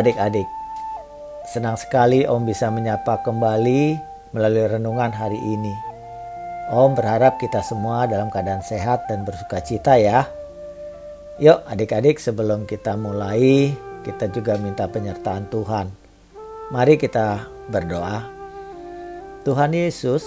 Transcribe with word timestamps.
Adik-adik, 0.00 0.48
senang 1.44 1.76
sekali 1.76 2.24
Om 2.24 2.48
bisa 2.48 2.72
menyapa 2.72 3.20
kembali 3.20 4.00
melalui 4.32 4.64
renungan 4.64 5.12
hari 5.12 5.36
ini. 5.36 5.76
Om 6.72 6.96
berharap 6.96 7.36
kita 7.36 7.60
semua 7.60 8.08
dalam 8.08 8.32
keadaan 8.32 8.64
sehat 8.64 9.04
dan 9.12 9.28
bersuka 9.28 9.60
cita 9.60 10.00
ya. 10.00 10.24
Yuk 11.36 11.68
adik-adik 11.68 12.16
sebelum 12.16 12.64
kita 12.64 12.96
mulai, 12.96 13.76
kita 14.00 14.32
juga 14.32 14.56
minta 14.56 14.88
penyertaan 14.88 15.52
Tuhan. 15.52 15.92
Mari 16.72 16.96
kita 16.96 17.44
berdoa. 17.68 18.24
Tuhan 19.44 19.76
Yesus, 19.76 20.24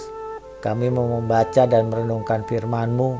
kami 0.62 0.86
mau 0.86 1.18
membaca 1.18 1.66
dan 1.66 1.90
merenungkan 1.90 2.46
firman-Mu. 2.46 3.18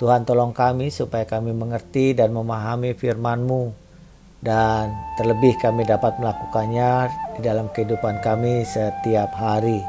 Tuhan 0.00 0.24
tolong 0.24 0.56
kami 0.56 0.88
supaya 0.88 1.28
kami 1.28 1.52
mengerti 1.52 2.16
dan 2.16 2.32
memahami 2.32 2.96
firman-Mu 2.96 3.87
dan 4.38 4.94
terlebih 5.18 5.58
kami 5.58 5.82
dapat 5.82 6.14
melakukannya 6.22 7.10
di 7.38 7.40
dalam 7.42 7.66
kehidupan 7.74 8.22
kami 8.22 8.62
setiap 8.62 9.34
hari. 9.34 9.82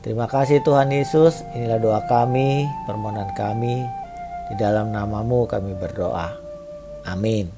Terima 0.00 0.24
kasih 0.24 0.64
Tuhan 0.64 0.88
Yesus, 0.88 1.44
inilah 1.52 1.76
doa 1.76 2.00
kami, 2.08 2.64
permohonan 2.88 3.28
kami, 3.36 3.84
di 4.48 4.54
dalam 4.56 4.94
namamu 4.94 5.44
kami 5.44 5.76
berdoa. 5.76 6.32
Amin. 7.04 7.52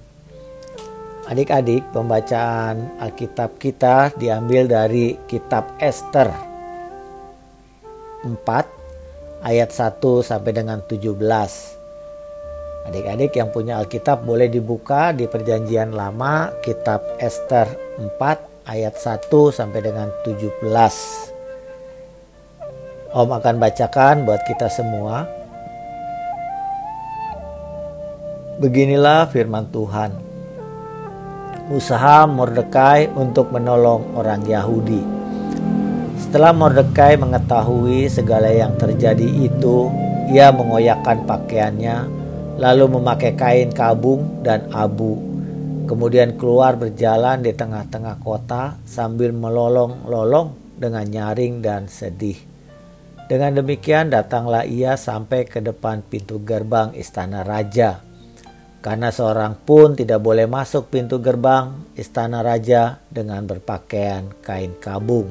Adik-adik, 1.23 1.86
pembacaan 1.95 2.98
Alkitab 2.98 3.62
kita 3.62 4.11
diambil 4.19 4.66
dari 4.66 5.14
kitab 5.30 5.70
Esther 5.78 6.34
4 8.27 8.42
ayat 9.47 9.70
1 9.70 10.03
sampai 10.22 10.50
dengan 10.50 10.83
17. 10.83 11.81
Adik-adik 12.83 13.38
yang 13.38 13.55
punya 13.55 13.78
Alkitab 13.78 14.27
boleh 14.27 14.50
dibuka 14.50 15.14
di 15.14 15.30
Perjanjian 15.30 15.94
Lama 15.94 16.50
kitab 16.66 17.14
Esther 17.22 17.70
4 18.19 18.19
ayat 18.66 18.98
1 18.98 19.30
sampai 19.55 19.80
dengan 19.86 20.11
17. 20.27 20.66
Om 23.14 23.28
akan 23.38 23.56
bacakan 23.62 24.27
buat 24.27 24.42
kita 24.50 24.66
semua. 24.66 25.30
Beginilah 28.58 29.30
firman 29.30 29.70
Tuhan. 29.70 30.10
Usaha 31.70 32.27
Mordekai 32.27 33.14
untuk 33.14 33.55
menolong 33.55 34.19
orang 34.19 34.42
Yahudi. 34.42 35.06
Setelah 36.19 36.50
Mordekai 36.50 37.14
mengetahui 37.14 38.10
segala 38.10 38.50
yang 38.50 38.75
terjadi 38.75 39.28
itu, 39.47 39.86
ia 40.34 40.50
mengoyakkan 40.50 41.22
pakaiannya 41.22 42.22
lalu 42.62 42.94
memakai 42.94 43.34
kain 43.34 43.74
kabung 43.74 44.46
dan 44.46 44.70
abu. 44.70 45.18
Kemudian 45.91 46.38
keluar 46.38 46.78
berjalan 46.78 47.42
di 47.42 47.50
tengah-tengah 47.50 48.22
kota 48.22 48.78
sambil 48.86 49.34
melolong-lolong 49.34 50.78
dengan 50.78 51.02
nyaring 51.02 51.58
dan 51.58 51.91
sedih. 51.91 52.38
Dengan 53.27 53.58
demikian 53.58 54.14
datanglah 54.14 54.62
ia 54.62 54.94
sampai 54.94 55.42
ke 55.42 55.58
depan 55.58 56.06
pintu 56.06 56.38
gerbang 56.38 56.94
istana 56.94 57.42
raja. 57.42 57.98
Karena 58.78 59.10
seorang 59.10 59.58
pun 59.62 59.98
tidak 59.98 60.22
boleh 60.22 60.47
masuk 60.47 60.91
pintu 60.91 61.19
gerbang 61.19 61.82
istana 61.98 62.47
raja 62.47 63.02
dengan 63.10 63.42
berpakaian 63.42 64.38
kain 64.38 64.78
kabung. 64.78 65.30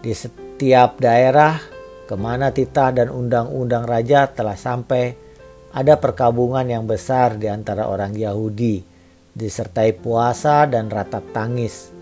Di 0.00 0.12
setiap 0.12 1.00
daerah 1.00 1.60
ke 2.04 2.16
mana 2.16 2.52
titah 2.52 2.92
dan 2.92 3.08
undang-undang 3.12 3.84
raja 3.84 4.28
telah 4.28 4.56
sampai, 4.56 5.29
ada 5.70 5.94
perkabungan 5.98 6.66
yang 6.66 6.84
besar 6.86 7.38
di 7.38 7.46
antara 7.46 7.86
orang 7.86 8.14
Yahudi, 8.14 8.82
disertai 9.30 9.94
puasa 9.94 10.66
dan 10.66 10.90
ratap 10.90 11.22
tangis. 11.30 11.94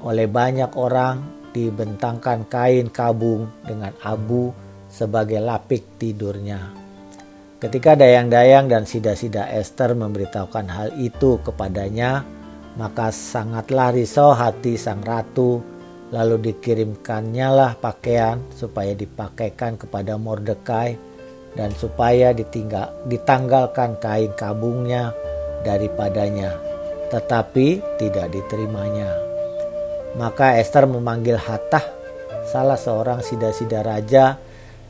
Oleh 0.00 0.24
banyak 0.24 0.72
orang 0.80 1.20
dibentangkan 1.52 2.48
kain 2.48 2.88
kabung 2.88 3.52
dengan 3.60 3.92
abu 4.00 4.54
sebagai 4.88 5.38
lapik 5.38 6.00
tidurnya. 6.00 6.72
Ketika 7.60 7.92
dayang-dayang 7.92 8.72
dan 8.72 8.88
sida-sida 8.88 9.52
Esther 9.52 9.92
memberitahukan 9.92 10.66
hal 10.72 10.88
itu 10.96 11.36
kepadanya, 11.44 12.24
maka 12.80 13.12
sangatlah 13.12 13.92
risau 13.92 14.32
hati 14.32 14.80
sang 14.80 15.04
ratu, 15.04 15.60
lalu 16.08 16.50
dikirimkannya 16.50 17.48
lah 17.52 17.72
pakaian 17.76 18.40
supaya 18.56 18.96
dipakaikan 18.96 19.76
kepada 19.76 20.16
Mordekai, 20.16 21.09
dan 21.58 21.74
supaya 21.74 22.30
ditinggal, 22.30 22.94
ditanggalkan 23.10 23.98
kain 23.98 24.30
kabungnya 24.38 25.10
daripadanya, 25.66 26.56
tetapi 27.10 27.82
tidak 27.98 28.30
diterimanya. 28.30 29.10
Maka 30.18 30.58
Esther 30.58 30.90
memanggil 30.90 31.38
Hattah, 31.38 31.84
salah 32.50 32.78
seorang 32.78 33.22
sida-sida 33.22 33.82
raja 33.82 34.38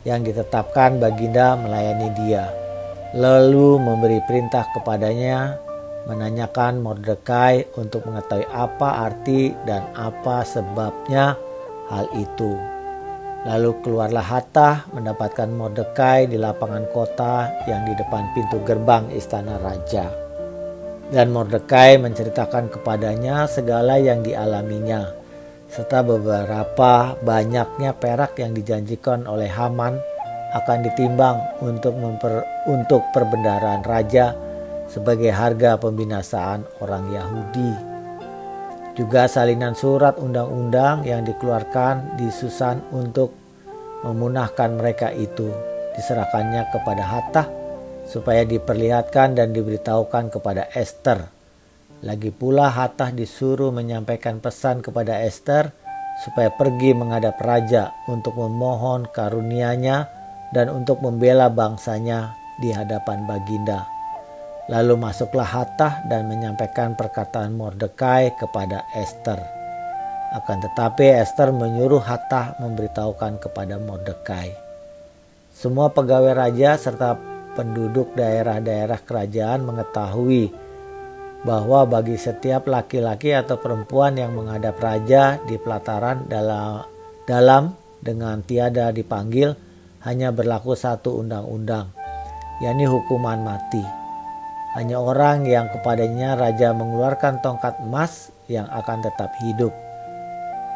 yang 0.04 0.24
ditetapkan 0.24 0.96
baginda 0.96 1.56
melayani 1.60 2.08
dia, 2.16 2.48
lalu 3.12 3.76
memberi 3.76 4.20
perintah 4.24 4.64
kepadanya 4.72 5.60
menanyakan 6.08 6.80
Mordekai 6.80 7.76
untuk 7.76 8.08
mengetahui 8.08 8.48
apa 8.48 9.04
arti 9.04 9.52
dan 9.68 9.84
apa 9.92 10.40
sebabnya 10.48 11.36
hal 11.92 12.08
itu. 12.16 12.79
Lalu 13.40 13.80
keluarlah 13.80 14.20
Hatta 14.20 14.84
mendapatkan 14.92 15.48
Mordekai 15.48 16.28
di 16.28 16.36
lapangan 16.36 16.84
kota 16.92 17.48
yang 17.64 17.88
di 17.88 17.96
depan 17.96 18.36
pintu 18.36 18.60
gerbang 18.68 19.08
istana 19.16 19.56
raja. 19.56 20.12
Dan 21.08 21.32
Mordekai 21.32 21.96
menceritakan 21.96 22.68
kepadanya 22.68 23.48
segala 23.48 23.96
yang 23.96 24.20
dialaminya, 24.20 25.08
serta 25.72 26.04
beberapa 26.04 27.16
banyaknya 27.24 27.96
perak 27.96 28.36
yang 28.36 28.52
dijanjikan 28.52 29.24
oleh 29.24 29.48
Haman 29.48 29.96
akan 30.50 30.78
ditimbang 30.84 31.40
untuk 31.64 31.96
memper, 31.96 32.44
untuk 32.68 33.02
perbendaharaan 33.16 33.82
raja 33.88 34.36
sebagai 34.90 35.32
harga 35.32 35.80
pembinasaan 35.80 36.66
orang 36.84 37.08
Yahudi. 37.08 37.89
Juga 38.98 39.30
salinan 39.30 39.78
surat 39.78 40.18
undang-undang 40.18 41.06
yang 41.06 41.22
dikeluarkan 41.22 42.18
di 42.18 42.26
Susan 42.34 42.82
untuk 42.90 43.32
memunahkan 44.02 44.76
mereka 44.76 45.14
itu 45.14 45.48
diserahkannya 45.94 46.74
kepada 46.74 47.04
Hatta 47.06 47.44
supaya 48.08 48.42
diperlihatkan 48.42 49.38
dan 49.38 49.54
diberitahukan 49.54 50.34
kepada 50.34 50.66
Esther. 50.74 51.30
Lagi 52.02 52.32
pula 52.32 52.72
Hatta 52.72 53.12
disuruh 53.12 53.70
menyampaikan 53.70 54.40
pesan 54.42 54.80
kepada 54.80 55.20
Esther 55.22 55.70
supaya 56.26 56.50
pergi 56.50 56.96
menghadap 56.96 57.38
raja 57.38 57.94
untuk 58.10 58.34
memohon 58.36 59.06
karunia-Nya 59.12 60.08
dan 60.50 60.66
untuk 60.72 60.98
membela 61.04 61.46
bangsanya 61.46 62.34
di 62.58 62.74
hadapan 62.74 63.24
baginda. 63.24 63.99
Lalu 64.70 64.94
masuklah 65.02 65.50
Hattah 65.50 66.06
dan 66.06 66.30
menyampaikan 66.30 66.94
perkataan 66.94 67.58
Mordekai 67.58 68.38
kepada 68.38 68.86
Esther. 68.94 69.42
Akan 70.30 70.62
tetapi 70.62 71.10
Esther 71.10 71.50
menyuruh 71.50 71.98
Hattah 71.98 72.54
memberitahukan 72.62 73.42
kepada 73.42 73.82
Mordekai. 73.82 74.54
Semua 75.50 75.90
pegawai 75.90 76.38
raja 76.38 76.78
serta 76.78 77.18
penduduk 77.58 78.14
daerah-daerah 78.14 79.02
kerajaan 79.02 79.66
mengetahui 79.66 80.54
bahwa 81.42 81.90
bagi 81.90 82.14
setiap 82.14 82.70
laki-laki 82.70 83.34
atau 83.34 83.58
perempuan 83.58 84.14
yang 84.14 84.38
menghadap 84.38 84.78
raja 84.78 85.42
di 85.50 85.58
pelataran 85.58 86.30
dalam, 86.30 86.86
dalam 87.26 87.74
dengan 87.98 88.38
tiada 88.46 88.94
dipanggil 88.94 89.50
hanya 90.06 90.30
berlaku 90.30 90.78
satu 90.78 91.18
undang-undang, 91.18 91.90
yakni 92.62 92.86
hukuman 92.86 93.42
mati 93.42 93.99
hanya 94.78 95.02
orang 95.02 95.46
yang 95.46 95.66
kepadanya 95.70 96.38
raja 96.38 96.70
mengeluarkan 96.70 97.42
tongkat 97.42 97.78
emas 97.82 98.30
yang 98.46 98.70
akan 98.70 99.02
tetap 99.02 99.34
hidup. 99.42 99.74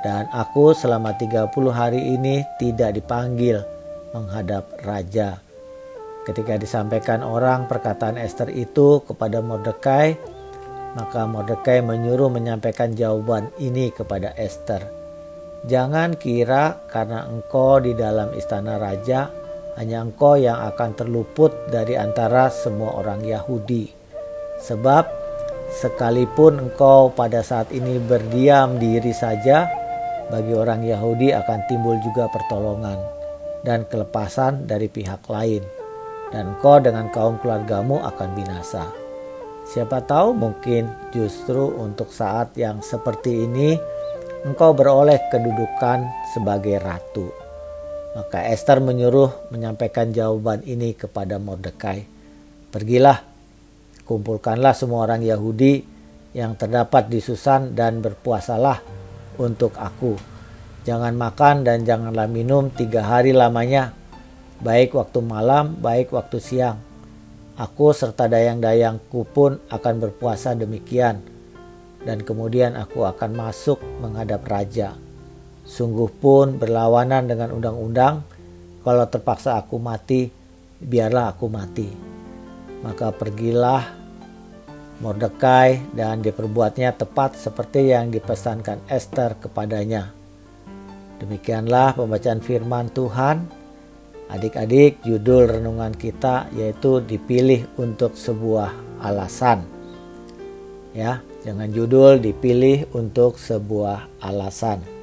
Dan 0.03 0.29
aku 0.35 0.77
selama 0.77 1.17
30 1.17 1.49
hari 1.73 2.13
ini 2.13 2.45
tidak 2.61 2.99
dipanggil 2.99 3.65
menghadap 4.13 4.69
raja. 4.85 5.41
Ketika 6.25 6.57
disampaikan 6.57 7.21
orang 7.21 7.69
perkataan 7.69 8.17
Esther 8.17 8.49
itu 8.53 9.05
kepada 9.05 9.45
Mordekai, 9.45 10.17
maka 10.97 11.25
Mordekai 11.29 11.81
menyuruh 11.85 12.33
menyampaikan 12.33 12.93
jawaban 12.93 13.53
ini 13.61 13.93
kepada 13.93 14.33
Esther. 14.37 14.85
Jangan 15.65 16.21
kira 16.21 16.85
karena 16.93 17.25
engkau 17.25 17.81
di 17.81 17.97
dalam 17.97 18.33
istana 18.37 18.77
raja, 18.77 19.33
hanya 19.75 20.03
engkau 20.03 20.39
yang 20.39 20.59
akan 20.71 20.95
terluput 20.95 21.51
dari 21.71 21.99
antara 21.99 22.51
semua 22.51 22.95
orang 22.99 23.27
Yahudi. 23.27 23.91
Sebab 24.63 25.05
sekalipun 25.75 26.71
engkau 26.71 27.11
pada 27.11 27.43
saat 27.43 27.75
ini 27.75 27.99
berdiam 27.99 28.79
diri 28.79 29.11
saja, 29.11 29.67
bagi 30.31 30.55
orang 30.55 30.87
Yahudi 30.87 31.35
akan 31.35 31.59
timbul 31.69 31.99
juga 32.01 32.31
pertolongan 32.31 32.97
dan 33.67 33.85
kelepasan 33.91 34.65
dari 34.65 34.87
pihak 34.87 35.27
lain. 35.27 35.65
Dan 36.31 36.59
engkau 36.59 36.83
dengan 36.83 37.11
kaum 37.15 37.39
keluargamu 37.39 38.03
akan 38.03 38.31
binasa. 38.35 38.91
Siapa 39.65 40.03
tahu 40.05 40.37
mungkin 40.37 40.91
justru 41.15 41.73
untuk 41.79 42.11
saat 42.13 42.53
yang 42.59 42.83
seperti 42.85 43.49
ini 43.49 43.79
engkau 44.45 44.77
beroleh 44.77 45.17
kedudukan 45.33 46.05
sebagai 46.37 46.83
ratu. 46.85 47.44
Maka 48.15 48.47
Esther 48.47 48.79
menyuruh 48.79 49.51
menyampaikan 49.51 50.15
jawaban 50.15 50.63
ini 50.63 50.95
kepada 50.95 51.43
Mordekai. 51.43 52.07
Pergilah, 52.71 53.27
kumpulkanlah 54.07 54.75
semua 54.75 55.07
orang 55.11 55.23
Yahudi 55.23 55.83
yang 56.35 56.55
terdapat 56.55 57.11
di 57.11 57.19
Susan 57.19 57.75
dan 57.75 57.99
berpuasalah 57.99 58.83
untuk 59.39 59.75
aku. 59.79 60.15
Jangan 60.87 61.15
makan 61.19 61.67
dan 61.67 61.83
janganlah 61.83 62.31
minum 62.31 62.71
tiga 62.71 63.03
hari 63.03 63.35
lamanya, 63.35 63.91
baik 64.63 64.95
waktu 64.95 65.19
malam, 65.19 65.75
baik 65.83 66.15
waktu 66.15 66.39
siang 66.39 66.95
Aku 67.55 67.95
serta 67.95 68.27
dayang-dayangku 68.27 69.31
pun 69.31 69.63
akan 69.71 69.95
berpuasa 70.03 70.59
demikian, 70.59 71.23
dan 72.03 72.19
kemudian 72.27 72.75
aku 72.75 73.07
akan 73.07 73.31
masuk 73.31 73.79
menghadap 74.03 74.43
raja. 74.51 74.99
Sungguh 75.65 76.13
pun 76.13 76.61
berlawanan 76.61 77.25
dengan 77.25 77.53
undang-undang, 77.53 78.21
kalau 78.85 79.09
terpaksa 79.09 79.57
aku 79.57 79.81
mati, 79.81 80.29
biarlah 80.77 81.33
aku 81.33 81.49
mati. 81.49 81.89
Maka 82.85 83.09
pergilah 83.17 84.05
Mordekai 85.03 85.91
dan 85.91 86.23
diperbuatnya 86.23 86.95
tepat 86.95 87.35
seperti 87.35 87.91
yang 87.91 88.15
dipesankan 88.15 88.87
Esther 88.87 89.35
kepadanya. 89.43 90.15
Demikianlah 91.19 91.99
pembacaan 91.99 92.39
firman 92.39 92.95
Tuhan. 92.95 93.43
Adik-adik, 94.31 95.03
judul 95.03 95.59
renungan 95.59 95.93
kita 95.99 96.47
yaitu 96.55 97.03
dipilih 97.03 97.67
untuk 97.75 98.15
sebuah 98.15 98.71
alasan. 99.03 99.67
Ya, 100.95 101.27
jangan 101.43 101.75
judul 101.75 102.23
dipilih 102.23 102.87
untuk 102.95 103.37
sebuah 103.37 104.07
alasan. 104.23 104.94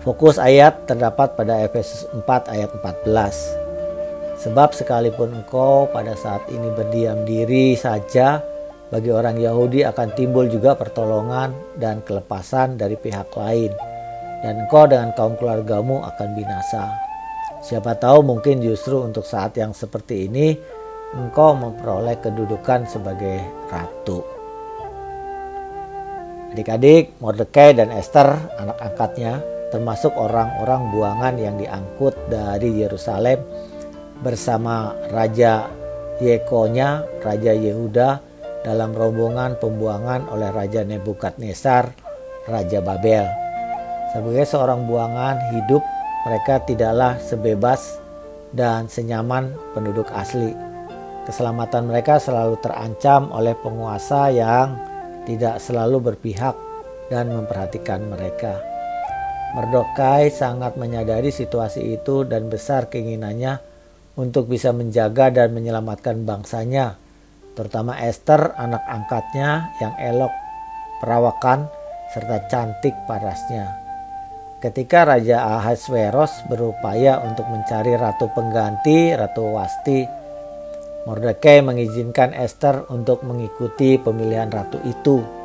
Fokus 0.00 0.40
ayat 0.40 0.88
terdapat 0.88 1.36
pada 1.36 1.60
Efesus 1.60 2.08
4 2.08 2.24
ayat 2.48 2.72
14. 2.72 4.40
Sebab 4.40 4.72
sekalipun 4.72 5.28
engkau 5.36 5.92
pada 5.92 6.16
saat 6.16 6.40
ini 6.48 6.72
berdiam 6.72 7.20
diri 7.28 7.76
saja, 7.76 8.40
bagi 8.88 9.12
orang 9.12 9.36
Yahudi 9.36 9.84
akan 9.84 10.16
timbul 10.16 10.48
juga 10.48 10.72
pertolongan 10.72 11.52
dan 11.76 12.00
kelepasan 12.00 12.80
dari 12.80 12.96
pihak 12.96 13.28
lain. 13.36 13.76
Dan 14.40 14.64
engkau 14.64 14.88
dengan 14.88 15.12
kaum 15.12 15.36
keluargamu 15.36 16.00
akan 16.00 16.28
binasa. 16.32 16.88
Siapa 17.60 17.92
tahu 18.00 18.24
mungkin 18.24 18.64
justru 18.64 19.04
untuk 19.04 19.28
saat 19.28 19.52
yang 19.60 19.76
seperti 19.76 20.32
ini 20.32 20.56
engkau 21.12 21.52
memperoleh 21.52 22.16
kedudukan 22.24 22.88
sebagai 22.88 23.36
ratu. 23.68 24.24
Adik-adik, 26.56 27.20
Mordekai 27.20 27.76
dan 27.76 27.92
Esther, 27.92 28.32
anak 28.56 28.80
angkatnya, 28.80 29.59
termasuk 29.70 30.12
orang-orang 30.14 30.90
buangan 30.90 31.34
yang 31.38 31.56
diangkut 31.56 32.14
dari 32.26 32.82
Yerusalem 32.82 33.40
bersama 34.20 34.92
Raja 35.08 35.70
Yekonya, 36.20 37.06
Raja 37.24 37.56
Yehuda, 37.56 38.08
dalam 38.60 38.92
rombongan 38.92 39.56
pembuangan 39.56 40.28
oleh 40.28 40.52
Raja 40.52 40.84
Nebukadnezar, 40.84 41.96
Raja 42.44 42.84
Babel. 42.84 43.24
Sebagai 44.12 44.44
seorang 44.44 44.84
buangan 44.84 45.56
hidup 45.56 45.80
mereka 46.28 46.60
tidaklah 46.60 47.16
sebebas 47.16 47.96
dan 48.52 48.90
senyaman 48.90 49.56
penduduk 49.72 50.10
asli. 50.12 50.52
Keselamatan 51.24 51.88
mereka 51.88 52.18
selalu 52.18 52.58
terancam 52.60 53.30
oleh 53.32 53.54
penguasa 53.56 54.28
yang 54.28 54.76
tidak 55.24 55.62
selalu 55.62 56.12
berpihak 56.12 56.58
dan 57.08 57.30
memperhatikan 57.32 58.02
mereka. 58.10 58.69
Merdokai 59.50 60.30
sangat 60.30 60.78
menyadari 60.78 61.34
situasi 61.34 61.98
itu 61.98 62.22
dan 62.22 62.46
besar 62.46 62.86
keinginannya 62.86 63.58
untuk 64.14 64.46
bisa 64.46 64.70
menjaga 64.70 65.34
dan 65.34 65.50
menyelamatkan 65.50 66.22
bangsanya, 66.22 66.94
terutama 67.58 67.98
Esther, 67.98 68.54
anak 68.54 68.84
angkatnya 68.86 69.74
yang 69.82 69.94
elok, 69.98 70.30
perawakan, 71.02 71.66
serta 72.14 72.46
cantik 72.46 72.94
parasnya. 73.10 73.74
Ketika 74.60 75.08
Raja 75.08 75.56
Ahasveros 75.56 76.44
berupaya 76.46 77.18
untuk 77.24 77.48
mencari 77.48 77.96
ratu 77.96 78.28
pengganti 78.36 79.16
Ratu 79.16 79.56
Wasti, 79.56 80.04
Mordekai 81.08 81.64
mengizinkan 81.64 82.36
Esther 82.36 82.84
untuk 82.92 83.24
mengikuti 83.24 83.96
pemilihan 83.96 84.52
ratu 84.52 84.76
itu. 84.84 85.39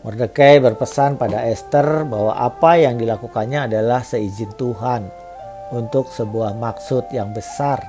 Mordekai 0.00 0.64
berpesan 0.64 1.20
pada 1.20 1.44
Esther 1.44 2.08
bahwa 2.08 2.32
apa 2.32 2.80
yang 2.80 2.96
dilakukannya 2.96 3.68
adalah 3.68 4.00
seizin 4.00 4.48
Tuhan 4.56 5.04
untuk 5.76 6.08
sebuah 6.08 6.56
maksud 6.56 7.12
yang 7.12 7.36
besar, 7.36 7.84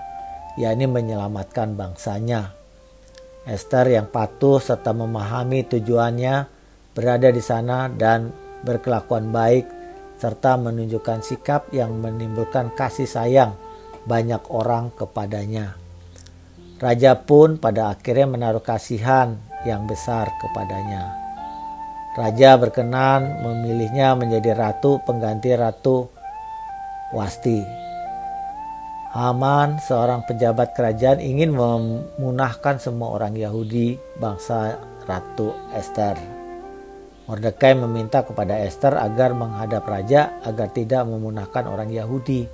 yakni 0.60 0.92
menyelamatkan 0.92 1.72
bangsanya. 1.80 2.52
Esther 3.48 3.96
yang 3.96 4.12
patuh 4.12 4.60
serta 4.60 4.92
memahami 4.92 5.64
tujuannya 5.64 6.36
berada 6.92 7.32
di 7.32 7.40
sana 7.40 7.88
dan 7.88 8.28
berkelakuan 8.68 9.32
baik 9.32 9.66
serta 10.20 10.60
menunjukkan 10.60 11.24
sikap 11.24 11.72
yang 11.72 11.96
menimbulkan 11.96 12.76
kasih 12.76 13.08
sayang 13.08 13.56
banyak 14.04 14.44
orang 14.52 14.92
kepadanya. 14.94 15.80
Raja 16.76 17.16
pun 17.16 17.56
pada 17.56 17.96
akhirnya 17.96 18.28
menaruh 18.28 18.62
kasihan 18.62 19.40
yang 19.64 19.88
besar 19.88 20.28
kepadanya. 20.44 21.21
Raja 22.12 22.60
berkenan 22.60 23.40
memilihnya 23.40 24.20
menjadi 24.20 24.52
ratu 24.52 25.00
pengganti 25.08 25.56
ratu 25.56 26.12
Wasti. 27.16 27.64
Haman, 29.12 29.80
seorang 29.84 30.24
pejabat 30.24 30.72
kerajaan, 30.76 31.20
ingin 31.20 31.52
memunahkan 31.52 32.80
semua 32.80 33.16
orang 33.16 33.36
Yahudi 33.36 34.00
bangsa 34.20 34.80
Ratu 35.04 35.52
Esther. 35.76 36.16
Mordekai 37.28 37.76
meminta 37.76 38.24
kepada 38.24 38.60
Esther 38.60 38.96
agar 38.96 39.36
menghadap 39.36 39.84
raja 39.84 40.40
agar 40.48 40.72
tidak 40.72 41.04
memunahkan 41.08 41.68
orang 41.68 41.92
Yahudi. 41.92 42.48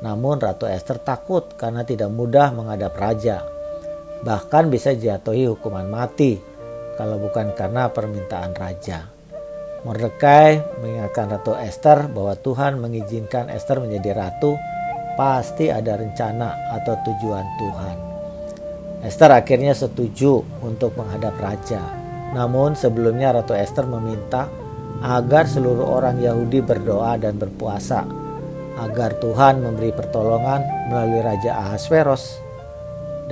Namun 0.00 0.40
Ratu 0.40 0.64
Esther 0.64 1.00
takut 1.00 1.56
karena 1.60 1.84
tidak 1.84 2.08
mudah 2.08 2.52
menghadap 2.52 2.96
raja. 2.96 3.44
Bahkan 4.24 4.72
bisa 4.72 4.96
jatuhi 4.96 5.48
hukuman 5.48 5.88
mati 5.88 6.49
kalau 7.00 7.16
bukan 7.16 7.56
karena 7.56 7.88
permintaan 7.88 8.52
raja. 8.52 9.08
Mordekai 9.88 10.60
mengingatkan 10.84 11.32
Ratu 11.32 11.56
Esther 11.56 12.12
bahwa 12.12 12.36
Tuhan 12.36 12.76
mengizinkan 12.76 13.48
Esther 13.48 13.80
menjadi 13.80 14.12
ratu 14.12 14.60
pasti 15.16 15.72
ada 15.72 15.96
rencana 15.96 16.52
atau 16.76 17.00
tujuan 17.00 17.46
Tuhan. 17.56 17.96
Esther 19.00 19.32
akhirnya 19.32 19.72
setuju 19.72 20.44
untuk 20.60 20.92
menghadap 21.00 21.32
raja. 21.40 21.80
Namun 22.36 22.76
sebelumnya 22.76 23.32
Ratu 23.32 23.56
Esther 23.56 23.88
meminta 23.88 24.52
agar 25.00 25.48
seluruh 25.48 25.88
orang 25.88 26.20
Yahudi 26.20 26.60
berdoa 26.60 27.16
dan 27.16 27.40
berpuasa 27.40 28.04
agar 28.76 29.16
Tuhan 29.16 29.64
memberi 29.64 29.96
pertolongan 29.96 30.92
melalui 30.92 31.24
Raja 31.24 31.56
Ahasveros. 31.56 32.36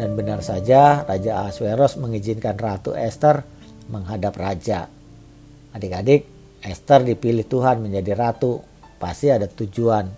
Dan 0.01 0.17
benar 0.17 0.41
saja 0.41 1.05
Raja 1.05 1.45
Ahasveros 1.45 2.01
mengizinkan 2.01 2.57
Ratu 2.57 2.97
Esther 2.97 3.58
menghadap 3.89 4.37
raja. 4.37 4.87
Adik-adik, 5.73 6.25
Esther 6.65 7.05
dipilih 7.05 7.45
Tuhan 7.45 7.85
menjadi 7.85 8.15
ratu. 8.17 8.65
Pasti 8.99 9.31
ada 9.31 9.47
tujuan 9.47 10.11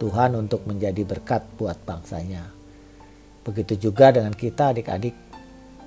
Tuhan 0.00 0.34
untuk 0.34 0.64
menjadi 0.66 1.04
berkat 1.04 1.44
buat 1.56 1.78
bangsanya. 1.84 2.48
Begitu 3.42 3.90
juga 3.90 4.14
dengan 4.14 4.32
kita 4.32 4.70
adik-adik 4.70 5.14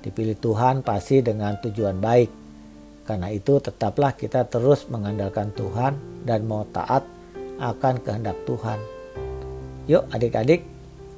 dipilih 0.06 0.38
Tuhan 0.38 0.86
pasti 0.86 1.18
dengan 1.18 1.58
tujuan 1.58 1.98
baik. 1.98 2.30
Karena 3.02 3.30
itu 3.34 3.58
tetaplah 3.58 4.14
kita 4.14 4.46
terus 4.46 4.86
mengandalkan 4.86 5.50
Tuhan 5.54 6.22
dan 6.22 6.46
mau 6.46 6.62
taat 6.70 7.02
akan 7.58 8.02
kehendak 8.02 8.38
Tuhan. 8.46 8.78
Yuk 9.86 10.10
adik-adik, 10.10 10.66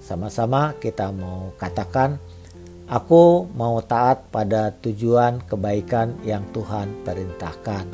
sama-sama 0.00 0.76
kita 0.76 1.08
mau 1.12 1.52
katakan, 1.56 2.20
aku 2.88 3.44
mau 3.52 3.84
taat 3.84 4.32
pada 4.32 4.72
tujuan 4.80 5.44
kebaikan 5.44 6.16
yang 6.24 6.42
Tuhan 6.56 7.04
perintahkan. 7.04 7.84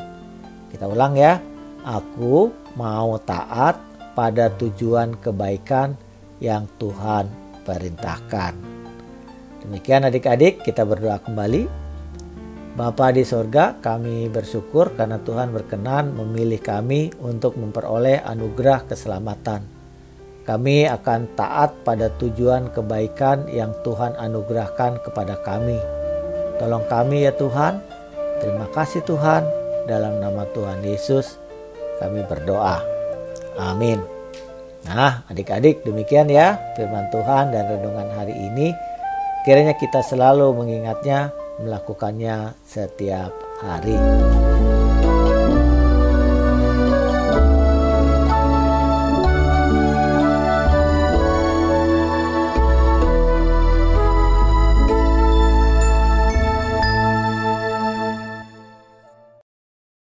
Kita 0.71 0.87
ulang 0.87 1.19
ya, 1.19 1.43
aku 1.83 2.55
mau 2.79 3.19
taat 3.19 3.79
pada 4.15 4.51
tujuan 4.55 5.19
kebaikan 5.19 5.99
yang 6.39 6.71
Tuhan 6.79 7.27
perintahkan. 7.67 8.55
Demikian 9.67 10.07
adik-adik 10.07 10.63
kita 10.63 10.87
berdoa 10.87 11.19
kembali. 11.19 11.83
Bapa 12.75 13.15
di 13.15 13.23
sorga 13.23 13.79
kami 13.79 14.27
bersyukur 14.31 14.99
karena 14.99 15.23
Tuhan 15.23 15.55
berkenan 15.55 16.11
memilih 16.11 16.59
kami 16.59 17.15
untuk 17.23 17.55
memperoleh 17.55 18.19
anugerah 18.27 18.83
keselamatan. 18.91 19.74
Kami 20.45 20.85
akan 20.85 21.41
taat 21.41 21.73
pada 21.89 22.13
tujuan 22.21 22.69
kebaikan 22.69 23.49
yang 23.49 23.73
Tuhan 23.81 24.13
anugerahkan 24.21 25.01
kepada 25.01 25.41
kami. 25.41 25.81
Tolong 26.61 26.85
kami 26.85 27.25
ya 27.25 27.33
Tuhan. 27.33 27.81
Terima 28.45 28.69
kasih 28.77 29.01
Tuhan. 29.09 29.43
Dalam 29.89 30.21
nama 30.21 30.45
Tuhan 30.53 30.85
Yesus 30.85 31.41
kami 31.97 32.25
berdoa. 32.29 32.85
Amin. 33.57 34.01
Nah, 34.85 35.25
adik-adik, 35.33 35.81
demikian 35.81 36.29
ya 36.29 36.61
firman 36.77 37.09
Tuhan 37.09 37.49
dan 37.49 37.65
renungan 37.65 38.09
hari 38.13 38.37
ini. 38.37 38.77
Kiranya 39.49 39.73
kita 39.77 40.05
selalu 40.05 40.53
mengingatnya, 40.53 41.33
melakukannya 41.61 42.53
setiap 42.69 43.33
hari. 43.65 43.97